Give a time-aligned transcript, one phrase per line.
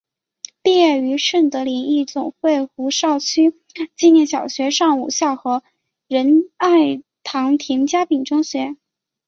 [0.63, 3.55] 毕业于顺德联谊总会胡少渠
[3.95, 5.61] 纪念小学上午校和
[6.07, 8.77] 仁爱堂田家炳中学。